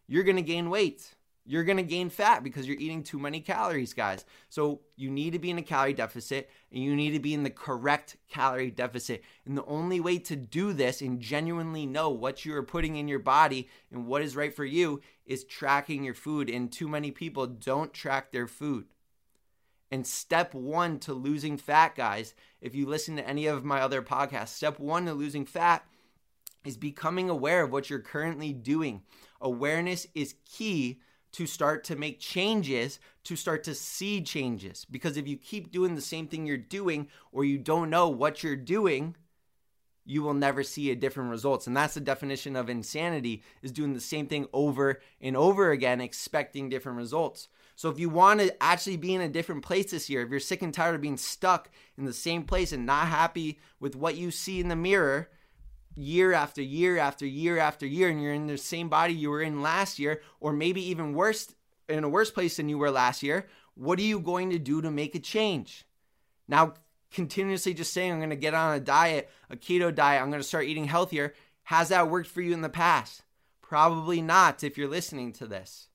you're 0.08 0.24
going 0.24 0.36
to 0.36 0.42
gain 0.42 0.69
weight 0.69 1.16
you're 1.45 1.63
going 1.63 1.77
to 1.77 1.83
gain 1.83 2.09
fat 2.09 2.43
because 2.43 2.67
you're 2.67 2.79
eating 2.79 3.03
too 3.03 3.17
many 3.17 3.39
calories, 3.39 3.93
guys. 3.93 4.25
So 4.49 4.81
you 4.95 5.09
need 5.09 5.33
to 5.33 5.39
be 5.39 5.49
in 5.49 5.57
a 5.57 5.63
calorie 5.63 5.93
deficit 5.93 6.49
and 6.71 6.83
you 6.83 6.95
need 6.95 7.11
to 7.11 7.19
be 7.19 7.33
in 7.33 7.43
the 7.43 7.49
correct 7.49 8.17
calorie 8.29 8.69
deficit. 8.69 9.23
And 9.45 9.57
the 9.57 9.65
only 9.65 9.99
way 9.99 10.19
to 10.19 10.35
do 10.35 10.71
this 10.71 11.01
and 11.01 11.19
genuinely 11.19 11.85
know 11.85 12.09
what 12.09 12.45
you 12.45 12.55
are 12.55 12.63
putting 12.63 12.95
in 12.95 13.07
your 13.07 13.19
body 13.19 13.69
and 13.91 14.05
what 14.05 14.21
is 14.21 14.35
right 14.35 14.55
for 14.55 14.65
you 14.65 15.01
is 15.25 15.43
tracking 15.43 16.03
your 16.03 16.13
food. 16.13 16.49
And 16.49 16.71
too 16.71 16.88
many 16.88 17.09
people 17.09 17.47
don't 17.47 17.93
track 17.93 18.31
their 18.31 18.47
food. 18.47 18.85
And 19.89 20.07
step 20.07 20.53
one 20.53 20.99
to 20.99 21.13
losing 21.13 21.57
fat, 21.57 21.95
guys, 21.95 22.33
if 22.61 22.75
you 22.75 22.85
listen 22.85 23.17
to 23.17 23.27
any 23.27 23.47
of 23.47 23.65
my 23.65 23.81
other 23.81 24.01
podcasts, 24.01 24.49
step 24.49 24.79
one 24.79 25.05
to 25.07 25.13
losing 25.13 25.45
fat 25.45 25.85
is 26.63 26.77
becoming 26.77 27.29
aware 27.29 27.63
of 27.63 27.71
what 27.71 27.89
you're 27.89 27.99
currently 27.99 28.53
doing. 28.53 29.01
Awareness 29.41 30.07
is 30.13 30.35
key 30.45 31.01
to 31.33 31.45
start 31.48 31.83
to 31.86 31.95
make 31.95 32.19
changes, 32.19 33.00
to 33.24 33.36
start 33.36 33.63
to 33.63 33.75
see 33.75 34.22
changes. 34.22 34.86
Because 34.89 35.18
if 35.18 35.28
you 35.28 35.38
keep 35.38 35.72
doing 35.72 35.95
the 35.95 36.01
same 36.01 36.28
thing 36.28 36.45
you're 36.45 36.57
doing 36.57 37.07
or 37.31 37.45
you 37.45 37.57
don't 37.57 37.89
know 37.89 38.10
what 38.10 38.44
you're 38.44 38.56
doing, 38.56 39.16
you 40.06 40.24
will 40.24 40.33
never 40.33 40.63
see 40.63 40.92
a 40.92 40.95
different 40.95 41.30
results. 41.30 41.68
And 41.68 41.78
that's 41.78 41.94
the 41.94 42.01
definition 42.01 42.56
of 42.56 42.69
insanity 42.69 43.44
is 43.62 43.72
doing 43.72 43.94
the 43.94 44.00
same 44.00 44.27
thing 44.27 44.48
over 44.51 45.00
and 45.22 45.38
over 45.38 45.72
again 45.72 46.01
expecting 46.01 46.70
different 46.70 46.98
results. 46.98 47.48
So 47.75 47.89
if 47.89 48.00
you 48.00 48.10
want 48.10 48.41
to 48.41 48.62
actually 48.62 48.98
be 48.98 49.15
in 49.15 49.22
a 49.22 49.29
different 49.29 49.63
place 49.63 49.91
this 49.91 50.10
year, 50.10 50.22
if 50.22 50.29
you're 50.29 50.39
sick 50.39 50.62
and 50.62 50.74
tired 50.74 50.96
of 50.96 51.01
being 51.01 51.17
stuck 51.17 51.70
in 51.98 52.05
the 52.05 52.13
same 52.13 52.44
place 52.44 52.72
and 52.72 52.86
not 52.86 53.08
happy 53.08 53.60
with 53.79 53.96
what 53.96 54.15
you 54.15 54.32
see 54.32 54.60
in 54.60 54.67
the 54.67 54.75
mirror, 54.75 55.29
year 55.95 56.33
after 56.33 56.62
year 56.62 56.98
after 56.98 57.25
year 57.25 57.57
after 57.57 57.86
year 57.86 58.10
and 58.10 58.21
you're 58.21 58.33
in 58.33 58.48
the 58.48 58.57
same 58.57 58.89
body 58.89 59.13
you 59.13 59.29
were 59.29 59.41
in 59.41 59.62
last 59.62 60.00
year 60.00 60.21
or 60.39 60.53
maybe 60.53 60.81
even 60.81 61.13
worse 61.13 61.53
in 61.89 62.03
a 62.03 62.10
worse 62.10 62.31
place 62.31 62.57
than 62.57 62.69
you 62.69 62.77
were 62.77 62.91
last 62.91 63.21
year 63.21 63.48
what 63.75 64.00
are 64.00 64.03
you 64.03 64.19
going 64.19 64.50
to 64.50 64.60
do 64.60 64.81
to 64.81 64.91
make 64.91 65.15
a 65.15 65.19
change? 65.19 65.86
Now 66.48 66.74
continuously 67.12 67.74
just 67.74 67.91
saying 67.91 68.12
i'm 68.12 68.19
going 68.19 68.29
to 68.29 68.38
get 68.38 68.53
on 68.53 68.74
a 68.74 68.79
diet 68.79 69.29
a 69.50 69.55
keto 69.57 69.93
diet 69.93 70.21
i'm 70.21 70.29
going 70.29 70.41
to 70.41 70.48
start 70.48 70.63
eating 70.63 70.86
healthier 70.86 71.33
has 71.63 71.89
that 71.89 72.10
worked 72.10 72.29
for 72.29 72.41
you 72.41 72.53
in 72.53 72.62
the 72.62 72.69
past? 72.69 73.24
Probably 73.62 74.21
not 74.21 74.63
if 74.63 74.77
you're 74.77 74.88
listening 74.88 75.31
to 75.33 75.45
this. 75.45 75.88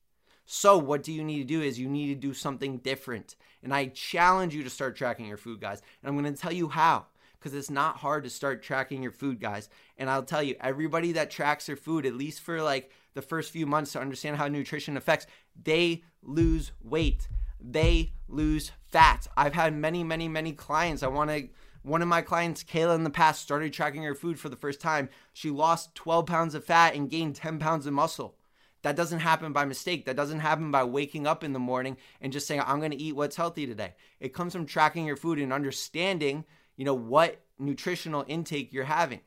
So 0.44 0.78
what 0.78 1.02
do 1.02 1.12
you 1.12 1.24
need 1.24 1.38
to 1.38 1.44
do 1.44 1.60
is 1.60 1.78
you 1.78 1.88
need 1.88 2.08
to 2.08 2.14
do 2.14 2.32
something 2.32 2.78
different 2.78 3.34
and 3.66 3.74
i 3.74 3.86
challenge 3.86 4.54
you 4.54 4.62
to 4.62 4.70
start 4.70 4.96
tracking 4.96 5.26
your 5.26 5.36
food 5.36 5.60
guys 5.60 5.82
and 6.00 6.08
i'm 6.08 6.18
going 6.18 6.32
to 6.32 6.40
tell 6.40 6.52
you 6.52 6.68
how 6.68 7.06
because 7.46 7.56
it's 7.56 7.70
not 7.70 7.98
hard 7.98 8.24
to 8.24 8.30
start 8.30 8.60
tracking 8.60 9.04
your 9.04 9.12
food, 9.12 9.38
guys. 9.38 9.68
And 9.96 10.10
I'll 10.10 10.24
tell 10.24 10.42
you, 10.42 10.56
everybody 10.60 11.12
that 11.12 11.30
tracks 11.30 11.66
their 11.66 11.76
food, 11.76 12.04
at 12.04 12.16
least 12.16 12.40
for 12.40 12.60
like 12.60 12.90
the 13.14 13.22
first 13.22 13.52
few 13.52 13.66
months 13.66 13.92
to 13.92 14.00
understand 14.00 14.36
how 14.36 14.48
nutrition 14.48 14.96
affects, 14.96 15.28
they 15.62 16.02
lose 16.24 16.72
weight. 16.82 17.28
They 17.60 18.14
lose 18.26 18.72
fat. 18.88 19.28
I've 19.36 19.54
had 19.54 19.76
many, 19.76 20.02
many, 20.02 20.26
many 20.26 20.50
clients. 20.50 21.04
I 21.04 21.06
want 21.06 21.30
to. 21.30 21.48
One 21.82 22.02
of 22.02 22.08
my 22.08 22.20
clients, 22.20 22.64
Kayla, 22.64 22.96
in 22.96 23.04
the 23.04 23.10
past 23.10 23.42
started 23.42 23.72
tracking 23.72 24.02
her 24.02 24.16
food 24.16 24.40
for 24.40 24.48
the 24.48 24.56
first 24.56 24.80
time. 24.80 25.08
She 25.32 25.50
lost 25.50 25.94
12 25.94 26.26
pounds 26.26 26.56
of 26.56 26.64
fat 26.64 26.96
and 26.96 27.08
gained 27.08 27.36
10 27.36 27.60
pounds 27.60 27.86
of 27.86 27.92
muscle. 27.92 28.34
That 28.82 28.96
doesn't 28.96 29.20
happen 29.20 29.52
by 29.52 29.66
mistake. 29.66 30.04
That 30.06 30.16
doesn't 30.16 30.40
happen 30.40 30.72
by 30.72 30.82
waking 30.82 31.28
up 31.28 31.44
in 31.44 31.52
the 31.52 31.60
morning 31.60 31.96
and 32.20 32.32
just 32.32 32.48
saying, 32.48 32.62
I'm 32.66 32.80
going 32.80 32.90
to 32.90 33.00
eat 33.00 33.14
what's 33.14 33.36
healthy 33.36 33.68
today. 33.68 33.94
It 34.18 34.34
comes 34.34 34.52
from 34.52 34.66
tracking 34.66 35.06
your 35.06 35.16
food 35.16 35.38
and 35.38 35.52
understanding 35.52 36.44
you 36.76 36.84
know 36.84 36.94
what 36.94 37.40
nutritional 37.58 38.24
intake 38.28 38.72
you're 38.72 38.84
having. 38.84 39.20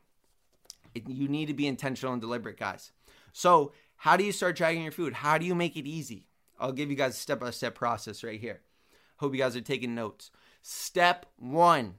It, 0.94 1.08
you 1.08 1.28
need 1.28 1.46
to 1.46 1.54
be 1.54 1.66
intentional 1.66 2.12
and 2.12 2.20
deliberate, 2.20 2.58
guys. 2.58 2.92
So, 3.32 3.72
how 3.96 4.16
do 4.16 4.24
you 4.24 4.32
start 4.32 4.56
tracking 4.56 4.82
your 4.82 4.92
food? 4.92 5.12
How 5.12 5.38
do 5.38 5.46
you 5.46 5.54
make 5.54 5.76
it 5.76 5.86
easy? 5.86 6.26
I'll 6.58 6.72
give 6.72 6.90
you 6.90 6.96
guys 6.96 7.14
a 7.14 7.18
step 7.18 7.40
by 7.40 7.50
step 7.50 7.74
process 7.74 8.24
right 8.24 8.40
here. 8.40 8.60
Hope 9.16 9.34
you 9.34 9.40
guys 9.40 9.56
are 9.56 9.60
taking 9.60 9.94
notes. 9.94 10.30
Step 10.62 11.26
one 11.36 11.94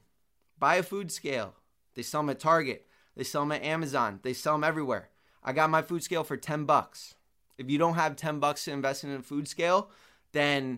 buy 0.62 0.75
a 0.75 0.84
food 0.84 1.12
scale. 1.12 1.55
They 1.96 2.03
sell 2.03 2.22
them 2.22 2.29
at 2.29 2.39
Target, 2.39 2.88
they 3.17 3.25
sell 3.25 3.41
them 3.41 3.51
at 3.51 3.63
Amazon, 3.63 4.22
they 4.24 4.31
sell 4.31 4.53
them 4.53 4.63
everywhere. 4.63 5.10
I 5.43 5.51
got 5.51 5.70
my 5.70 5.81
food 5.81 6.03
scale 6.03 6.24
for 6.24 6.38
10 6.38 6.65
bucks. 6.65 7.15
If 7.58 7.70
you 7.70 7.77
don't 7.77 7.96
have 7.96 8.15
10 8.15 8.39
bucks 8.39 8.63
to 8.65 8.72
invest 8.72 9.03
in 9.03 9.12
a 9.12 9.22
food 9.22 9.48
scale, 9.48 9.89
then, 10.31 10.77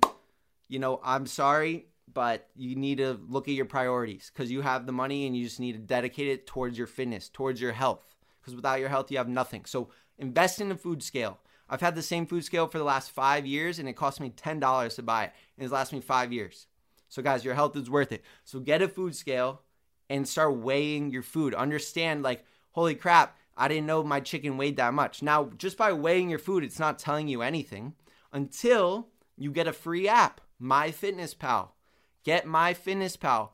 you 0.67 0.79
know, 0.79 0.99
I'm 1.03 1.27
sorry, 1.27 1.87
but 2.11 2.49
you 2.55 2.75
need 2.75 2.97
to 2.97 3.19
look 3.27 3.47
at 3.47 3.53
your 3.53 3.65
priorities 3.65 4.31
because 4.33 4.51
you 4.51 4.61
have 4.61 4.85
the 4.85 4.91
money 4.91 5.25
and 5.25 5.35
you 5.35 5.43
just 5.43 5.59
need 5.59 5.73
to 5.73 5.79
dedicate 5.79 6.27
it 6.27 6.47
towards 6.47 6.77
your 6.77 6.87
fitness, 6.87 7.29
towards 7.29 7.61
your 7.61 7.71
health. 7.71 8.15
Because 8.41 8.55
without 8.55 8.79
your 8.79 8.89
health, 8.89 9.11
you 9.11 9.17
have 9.17 9.29
nothing. 9.29 9.65
So 9.65 9.89
invest 10.17 10.59
in 10.59 10.71
a 10.71 10.75
food 10.75 11.01
scale. 11.01 11.39
I've 11.69 11.81
had 11.81 11.95
the 11.95 12.01
same 12.01 12.25
food 12.25 12.43
scale 12.43 12.67
for 12.67 12.77
the 12.77 12.83
last 12.83 13.11
five 13.11 13.45
years 13.45 13.79
and 13.79 13.87
it 13.87 13.93
cost 13.93 14.19
me 14.19 14.29
$10 14.29 14.95
to 14.95 15.01
buy 15.01 15.25
it. 15.25 15.33
And 15.57 15.63
it's 15.63 15.73
lasted 15.73 15.95
me 15.95 16.01
five 16.01 16.33
years. 16.33 16.67
So, 17.13 17.21
guys, 17.21 17.45
your 17.45 17.53
health 17.53 17.75
is 17.75 17.91
worth 17.91 18.11
it. 18.11 18.23
So, 18.43 18.59
get 18.59 18.81
a 18.81 18.87
food 18.87 19.15
scale 19.15 19.61
and 20.09 20.27
start 20.27 20.57
weighing 20.57 21.11
your 21.11 21.21
food. 21.21 21.53
Understand, 21.53 22.23
like, 22.23 22.43
holy 22.71 22.95
crap, 22.95 23.37
I 23.55 23.67
didn't 23.67 23.85
know 23.85 24.03
my 24.03 24.19
chicken 24.19 24.57
weighed 24.57 24.77
that 24.77 24.95
much. 24.95 25.21
Now, 25.21 25.51
just 25.57 25.77
by 25.77 25.93
weighing 25.93 26.31
your 26.31 26.39
food, 26.39 26.63
it's 26.63 26.79
not 26.79 26.97
telling 26.97 27.27
you 27.27 27.43
anything 27.43 27.93
until 28.31 29.09
you 29.37 29.51
get 29.51 29.67
a 29.67 29.73
free 29.73 30.07
app, 30.07 30.41
MyFitnessPal. 30.59 31.69
Get 32.23 32.45
MyFitnessPal. 32.45 33.49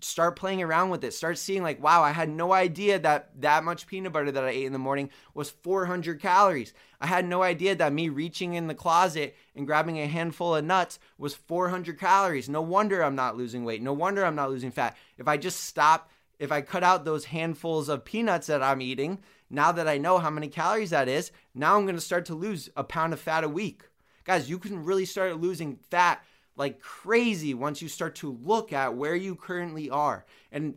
Start 0.00 0.34
playing 0.34 0.62
around 0.62 0.90
with 0.90 1.04
it. 1.04 1.12
Start 1.12 1.38
seeing, 1.38 1.62
like, 1.62 1.80
wow, 1.80 2.02
I 2.02 2.10
had 2.10 2.28
no 2.28 2.52
idea 2.52 2.98
that 2.98 3.40
that 3.40 3.62
much 3.62 3.86
peanut 3.86 4.12
butter 4.12 4.32
that 4.32 4.42
I 4.42 4.50
ate 4.50 4.64
in 4.64 4.72
the 4.72 4.78
morning 4.78 5.10
was 5.32 5.50
400 5.50 6.20
calories. 6.20 6.72
I 7.00 7.06
had 7.06 7.24
no 7.24 7.42
idea 7.42 7.76
that 7.76 7.92
me 7.92 8.08
reaching 8.08 8.54
in 8.54 8.66
the 8.66 8.74
closet 8.74 9.36
and 9.54 9.66
grabbing 9.66 9.98
a 9.98 10.06
handful 10.06 10.56
of 10.56 10.64
nuts 10.64 10.98
was 11.18 11.34
400 11.34 12.00
calories. 12.00 12.48
No 12.48 12.62
wonder 12.62 13.02
I'm 13.02 13.14
not 13.14 13.36
losing 13.36 13.64
weight. 13.64 13.82
No 13.82 13.92
wonder 13.92 14.24
I'm 14.24 14.34
not 14.34 14.50
losing 14.50 14.72
fat. 14.72 14.96
If 15.18 15.28
I 15.28 15.36
just 15.36 15.60
stop, 15.60 16.10
if 16.40 16.50
I 16.50 16.62
cut 16.62 16.82
out 16.82 17.04
those 17.04 17.26
handfuls 17.26 17.88
of 17.88 18.04
peanuts 18.04 18.48
that 18.48 18.62
I'm 18.62 18.82
eating, 18.82 19.20
now 19.50 19.70
that 19.70 19.86
I 19.86 19.98
know 19.98 20.18
how 20.18 20.30
many 20.30 20.48
calories 20.48 20.90
that 20.90 21.06
is, 21.06 21.30
now 21.54 21.76
I'm 21.76 21.84
going 21.84 21.94
to 21.94 22.00
start 22.00 22.24
to 22.26 22.34
lose 22.34 22.70
a 22.76 22.82
pound 22.82 23.12
of 23.12 23.20
fat 23.20 23.44
a 23.44 23.48
week. 23.48 23.82
Guys, 24.24 24.48
you 24.48 24.58
can 24.58 24.84
really 24.84 25.04
start 25.04 25.40
losing 25.40 25.76
fat 25.90 26.24
like 26.56 26.80
crazy 26.80 27.54
once 27.54 27.80
you 27.80 27.88
start 27.88 28.14
to 28.16 28.38
look 28.42 28.72
at 28.72 28.94
where 28.94 29.16
you 29.16 29.34
currently 29.34 29.90
are. 29.90 30.24
And 30.50 30.74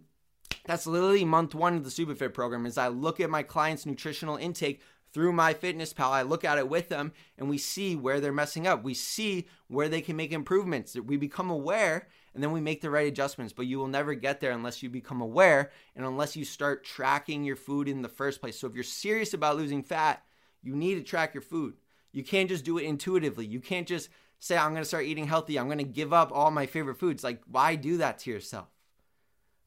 that's 0.65 0.87
literally 0.87 1.25
month 1.25 1.53
one 1.53 1.75
of 1.75 1.83
the 1.83 1.89
Superfit 1.89 2.33
program 2.33 2.65
is 2.65 2.77
I 2.77 2.87
look 2.87 3.19
at 3.19 3.29
my 3.29 3.43
clients' 3.43 3.85
nutritional 3.85 4.37
intake 4.37 4.81
through 5.11 5.31
MyFitnessPal. 5.31 6.09
I 6.09 6.23
look 6.23 6.43
at 6.43 6.57
it 6.57 6.67
with 6.67 6.89
them 6.89 7.13
and 7.37 7.49
we 7.49 7.57
see 7.57 7.95
where 7.95 8.19
they're 8.19 8.33
messing 8.33 8.67
up. 8.67 8.83
We 8.83 8.93
see 8.93 9.47
where 9.67 9.87
they 9.87 10.01
can 10.01 10.15
make 10.15 10.31
improvements. 10.31 10.95
We 10.95 11.17
become 11.17 11.49
aware 11.49 12.07
and 12.33 12.43
then 12.43 12.51
we 12.51 12.59
make 12.59 12.81
the 12.81 12.89
right 12.89 13.07
adjustments. 13.07 13.53
But 13.53 13.67
you 13.67 13.77
will 13.77 13.87
never 13.87 14.13
get 14.13 14.39
there 14.39 14.51
unless 14.51 14.83
you 14.83 14.89
become 14.89 15.21
aware 15.21 15.71
and 15.95 16.05
unless 16.05 16.35
you 16.35 16.43
start 16.43 16.83
tracking 16.83 17.43
your 17.43 17.55
food 17.55 17.87
in 17.87 18.01
the 18.01 18.09
first 18.09 18.41
place. 18.41 18.59
So 18.59 18.67
if 18.67 18.75
you're 18.75 18.83
serious 18.83 19.33
about 19.33 19.55
losing 19.55 19.83
fat, 19.83 20.21
you 20.61 20.75
need 20.75 20.95
to 20.95 21.03
track 21.03 21.33
your 21.33 21.41
food. 21.41 21.75
You 22.11 22.23
can't 22.23 22.49
just 22.49 22.65
do 22.65 22.77
it 22.77 22.83
intuitively. 22.83 23.45
You 23.45 23.59
can't 23.59 23.87
just 23.87 24.09
say, 24.39 24.57
I'm 24.57 24.71
going 24.71 24.81
to 24.81 24.87
start 24.87 25.05
eating 25.05 25.27
healthy. 25.27 25.57
I'm 25.57 25.67
going 25.67 25.77
to 25.79 25.83
give 25.83 26.13
up 26.13 26.31
all 26.33 26.51
my 26.51 26.65
favorite 26.65 26.99
foods. 26.99 27.23
Like, 27.23 27.41
why 27.47 27.75
do 27.75 27.97
that 27.97 28.19
to 28.19 28.31
yourself? 28.31 28.67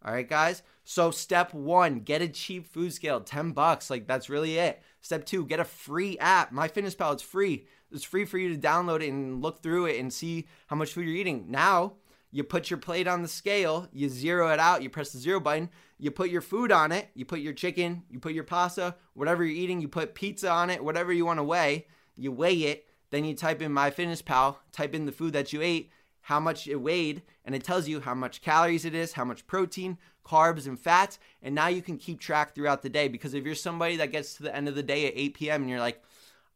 All 0.04 0.12
right, 0.12 0.28
guys. 0.28 0.62
So, 0.84 1.10
step 1.10 1.52
one, 1.52 2.00
get 2.00 2.22
a 2.22 2.28
cheap 2.28 2.66
food 2.66 2.92
scale, 2.92 3.20
10 3.20 3.52
bucks. 3.52 3.90
Like, 3.90 4.06
that's 4.06 4.30
really 4.30 4.56
it. 4.56 4.80
Step 5.00 5.26
two, 5.26 5.44
get 5.44 5.60
a 5.60 5.64
free 5.64 6.18
app. 6.18 6.52
MyFitnessPal, 6.52 7.14
it's 7.14 7.22
free. 7.22 7.66
It's 7.90 8.04
free 8.04 8.24
for 8.24 8.38
you 8.38 8.54
to 8.54 8.60
download 8.60 9.02
it 9.02 9.08
and 9.08 9.42
look 9.42 9.62
through 9.62 9.86
it 9.86 9.98
and 9.98 10.12
see 10.12 10.46
how 10.66 10.76
much 10.76 10.92
food 10.92 11.06
you're 11.06 11.16
eating. 11.16 11.46
Now, 11.48 11.94
you 12.30 12.44
put 12.44 12.70
your 12.70 12.78
plate 12.78 13.08
on 13.08 13.22
the 13.22 13.28
scale, 13.28 13.88
you 13.92 14.08
zero 14.08 14.50
it 14.52 14.60
out, 14.60 14.82
you 14.82 14.90
press 14.90 15.12
the 15.12 15.18
zero 15.18 15.40
button, 15.40 15.70
you 15.98 16.10
put 16.10 16.30
your 16.30 16.42
food 16.42 16.70
on 16.70 16.92
it, 16.92 17.08
you 17.14 17.24
put 17.24 17.40
your 17.40 17.54
chicken, 17.54 18.02
you 18.10 18.18
put 18.20 18.34
your 18.34 18.44
pasta, 18.44 18.94
whatever 19.14 19.44
you're 19.44 19.56
eating, 19.56 19.80
you 19.80 19.88
put 19.88 20.14
pizza 20.14 20.50
on 20.50 20.68
it, 20.68 20.84
whatever 20.84 21.12
you 21.12 21.24
want 21.24 21.38
to 21.38 21.44
weigh, 21.44 21.86
you 22.16 22.30
weigh 22.30 22.64
it, 22.64 22.86
then 23.10 23.24
you 23.24 23.34
type 23.34 23.62
in 23.62 23.72
MyFitnessPal, 23.72 24.56
type 24.72 24.94
in 24.94 25.06
the 25.06 25.12
food 25.12 25.32
that 25.32 25.52
you 25.52 25.62
ate, 25.62 25.90
how 26.22 26.38
much 26.40 26.66
it 26.66 26.76
weighed, 26.76 27.22
and 27.44 27.54
it 27.54 27.64
tells 27.64 27.88
you 27.88 28.00
how 28.00 28.14
much 28.14 28.42
calories 28.42 28.84
it 28.84 28.94
is, 28.94 29.12
how 29.12 29.24
much 29.24 29.46
protein, 29.46 29.96
carbs, 30.24 30.66
and 30.66 30.78
fats. 30.78 31.18
And 31.42 31.54
now 31.54 31.68
you 31.68 31.80
can 31.80 31.96
keep 31.96 32.20
track 32.20 32.54
throughout 32.54 32.82
the 32.82 32.90
day 32.90 33.08
because 33.08 33.34
if 33.34 33.44
you're 33.44 33.54
somebody 33.54 33.96
that 33.96 34.12
gets 34.12 34.34
to 34.34 34.42
the 34.42 34.54
end 34.54 34.68
of 34.68 34.74
the 34.74 34.82
day 34.82 35.06
at 35.06 35.14
8 35.16 35.34
p.m. 35.34 35.62
and 35.62 35.70
you're 35.70 35.80
like, 35.80 36.02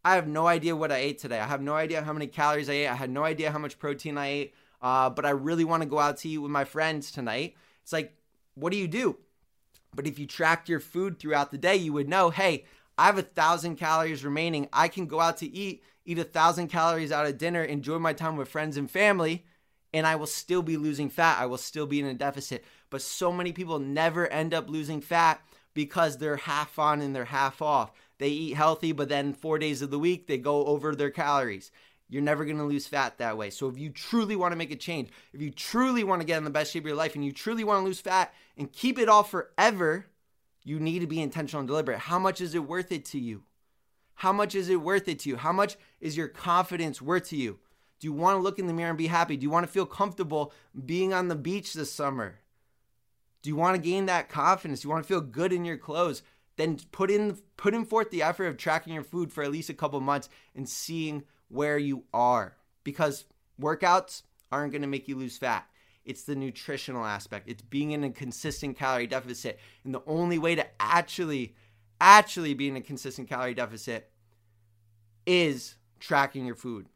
I 0.05 0.17
have 0.17 0.27
no 0.27 0.47
idea 0.47 0.77
what 0.77 0.93
I 0.93 0.97
ate 0.97 1.19
today. 1.19 1.39
I 1.39 1.47
have 1.47 1.63
no 1.63 1.75
idea 1.75 2.03
how 2.03 2.13
many 2.13 2.27
calories 2.27 2.69
I 2.69 2.75
ate. 2.75 2.89
I 2.89 2.97
had 2.97 3.11
no 3.11 3.25
idea 3.25 3.51
how 3.51 3.59
much 3.59 3.79
protein 3.79 4.19
I 4.19 4.27
ate 4.27 4.55
uh, 4.83 5.09
but 5.09 5.25
I 5.25 5.31
really 5.31 5.65
want 5.65 5.83
to 5.83 5.89
go 5.89 5.99
out 5.99 6.19
to 6.19 6.29
eat 6.29 6.39
with 6.39 6.51
my 6.51 6.65
friends 6.65 7.11
tonight. 7.13 7.55
It's 7.83 7.93
like, 7.93 8.15
what 8.55 8.73
do 8.73 8.79
you 8.79 8.89
do? 8.89 9.17
But 9.95 10.07
if 10.07 10.19
you 10.19 10.27
tracked 10.27 10.69
your 10.69 10.81
food 10.81 11.19
throughout 11.19 11.51
the 11.51 11.59
day, 11.59 11.77
you 11.77 11.93
would 11.93 12.09
know, 12.09 12.31
hey, 12.31 12.65
I 12.99 13.07
have 13.07 13.19
a 13.19 13.23
thousand 13.23 13.77
calories 13.77 14.25
remaining. 14.25 14.69
I 14.73 14.89
can 14.89 15.07
go 15.07 15.21
out 15.21 15.37
to 15.39 15.51
eat, 15.51 15.83
eat 16.05 16.19
a 16.19 16.25
thousand 16.25 16.69
calories 16.69 17.13
out 17.13 17.27
of 17.27 17.39
dinner, 17.39 17.63
enjoy 17.63 17.99
my 17.99 18.13
time 18.13 18.37
with 18.37 18.49
friends 18.49 18.77
and 18.77 18.91
family, 18.91 19.45
and 19.95 20.07
I 20.07 20.17
will 20.17 20.27
still 20.27 20.63
be 20.63 20.77
losing 20.77 21.11
fat. 21.11 21.39
I 21.39 21.47
will 21.47 21.59
still 21.59 21.87
be 21.87 22.01
in 22.01 22.07
a 22.07 22.15
deficit. 22.15 22.65
But 22.91 23.03
so 23.03 23.33
many 23.33 23.53
people 23.53 23.79
never 23.79 24.27
end 24.27 24.55
up 24.55 24.69
losing 24.69 25.01
fat 25.01 25.41
because 25.75 26.19
they're 26.19 26.37
half 26.37 26.79
on 26.79 27.01
and 27.01 27.15
they're 27.15 27.25
half 27.27 27.63
off. 27.63 27.93
They 28.19 28.29
eat 28.29 28.55
healthy, 28.55 28.93
but 28.93 29.09
then 29.09 29.33
four 29.33 29.59
days 29.59 29.83
of 29.83 29.91
the 29.91 29.99
week, 29.99 30.27
they 30.27 30.39
go 30.39 30.67
over 30.67 30.95
their 30.95 31.11
calories. 31.11 31.71
You're 32.09 32.23
never 32.23 32.45
to 32.45 32.65
lose 32.65 32.87
fat 32.87 33.17
that 33.19 33.39
way. 33.39 33.49
So 33.49 33.69
if 33.69 33.79
you 33.79 33.89
truly 33.89 34.37
want 34.37 34.53
to 34.53 34.57
make 34.57 34.71
a 34.71 34.77
change, 34.77 35.09
if 35.33 35.41
you 35.41 35.51
truly 35.51 36.05
want 36.05 36.21
to 36.21 36.27
get 36.27 36.37
in 36.37 36.45
the 36.45 36.51
best 36.51 36.73
shape 36.73 36.83
of 36.83 36.89
your 36.89 36.97
life 36.97 37.15
and 37.15 37.25
you 37.25 37.33
truly 37.33 37.65
want 37.65 37.81
to 37.81 37.85
lose 37.85 38.01
fat 38.01 38.35
and 38.59 38.71
keep 38.71 38.99
it 38.99 39.09
off 39.09 39.31
forever, 39.31 40.07
you 40.63 40.79
need 40.79 40.99
to 40.99 41.07
be 41.07 41.23
intentional 41.23 41.61
and 41.61 41.69
deliberate. 41.69 41.99
How 41.99 42.19
much 42.19 42.43
is 42.43 42.55
it 42.55 42.69
worth 42.69 42.93
it 42.93 43.07
to 43.07 43.19
you? 43.19 43.45
How 44.23 44.33
much 44.33 44.55
is 44.55 44.69
it 44.69 44.81
worth 44.81 45.09
it 45.09 45.19
to 45.21 45.31
you? 45.31 45.37
How 45.37 45.51
much 45.51 45.77
is 46.01 46.17
your 46.17 46.29
confidence 46.29 47.03
worth 47.03 47.31
to 47.31 47.37
you? 47.37 47.59
Do 47.99 48.07
you 48.07 48.13
want 48.13 48.39
to 48.39 48.41
look 48.41 48.61
in 48.61 48.69
the 48.69 48.73
mirror 48.73 48.91
and 48.91 48.97
be 48.97 49.09
happy? 49.09 49.37
Do 49.37 49.43
you 49.43 49.51
want 49.51 49.67
to 49.67 49.73
feel 49.73 49.85
comfortable 49.85 50.53
being 50.87 51.13
on 51.13 51.27
the 51.27 51.35
beach 51.35 51.75
this 51.75 51.91
summer? 51.91 52.39
Do 53.43 53.51
you 53.51 53.57
want 53.57 53.75
to 53.75 53.83
gain 53.83 54.07
that 54.07 54.29
confidence? 54.29 54.83
Do 54.83 54.87
you 54.87 54.93
want 54.93 55.03
to 55.03 55.09
feel 55.09 55.21
good 55.21 55.53
in 55.53 55.65
your 55.65 55.77
clothes? 55.77 56.23
Then 56.55 56.79
put 56.93 57.11
in 57.11 57.37
put 57.57 57.75
in 57.75 57.85
forth 57.85 58.13
the 58.13 58.23
effort 58.23 58.47
of 58.47 58.57
tracking 58.57 58.95
your 58.95 59.03
food 59.03 59.33
for 59.33 59.43
at 59.43 59.51
least 59.51 59.71
a 59.71 59.75
couple 59.75 59.99
months 60.01 60.29
and 60.55 60.69
seeing 60.69 61.25
where 61.49 61.77
you 61.77 62.05
are 62.15 62.55
because 62.85 63.25
workouts 63.61 64.23
aren't 64.53 64.71
going 64.71 64.83
to 64.83 64.89
make 64.89 65.09
you 65.09 65.17
lose 65.17 65.37
fat. 65.37 65.67
It's 66.05 66.23
the 66.23 66.37
nutritional 66.37 67.05
aspect. 67.05 67.49
It's 67.49 67.63
being 67.63 67.91
in 67.91 68.05
a 68.05 68.11
consistent 68.11 68.79
calorie 68.79 69.09
deficit. 69.09 69.59
And 69.83 69.93
the 69.93 70.05
only 70.07 70.39
way 70.39 70.55
to 70.55 70.67
actually 70.79 71.57
actually 72.01 72.55
be 72.55 72.69
in 72.69 72.77
a 72.77 72.81
consistent 72.81 73.29
calorie 73.29 73.55
deficit 73.55 74.12
is 75.27 75.77
tracking 76.01 76.47
your 76.47 76.55
food. 76.55 76.87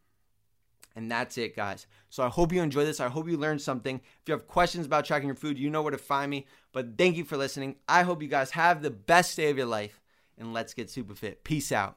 And 0.95 1.11
that's 1.11 1.37
it, 1.37 1.55
guys. 1.55 1.87
So 2.09 2.23
I 2.23 2.29
hope 2.29 2.53
you 2.53 2.63
enjoy 2.63 2.85
this. 2.85 3.01
I 3.01 3.09
hope 3.09 3.29
you 3.29 3.37
learned 3.37 3.61
something. 3.61 3.97
If 3.97 4.29
you 4.29 4.33
have 4.33 4.49
questions 4.49 4.87
about 4.87 5.05
tracking 5.05 5.29
your 5.29 5.37
food, 5.37 5.59
you 5.59 5.69
know 5.69 5.83
where 5.83 5.91
to 5.91 5.99
find 5.99 6.31
me. 6.31 6.47
But 6.73 6.97
thank 6.97 7.17
you 7.17 7.25
for 7.25 7.37
listening. 7.37 7.77
I 7.87 8.03
hope 8.03 8.23
you 8.23 8.29
guys 8.29 8.51
have 8.53 8.81
the 8.81 8.91
best 8.91 9.37
day 9.37 9.51
of 9.51 9.59
your 9.59 9.67
life. 9.67 10.01
And 10.39 10.55
let's 10.55 10.73
get 10.75 10.91
super 10.91 11.15
fit. 11.15 11.45
Peace 11.45 11.71
out. 11.71 11.97